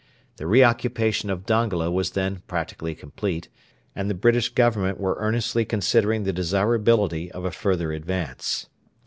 [0.37, 3.49] The re occupation of Dongola was then practically complete,
[3.95, 8.65] and the British Government were earnestly considering the desirability of a further advance.